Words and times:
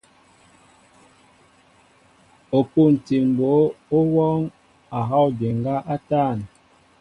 O 2.57 2.59
pûntil 2.71 3.23
mbǒ 3.33 3.51
ó 3.95 3.97
wɔɔŋ 4.13 4.41
a 4.97 4.99
hɔw 5.09 5.27
ndiŋgá 5.33 5.75
a 5.93 5.95
tȃn. 6.09 6.37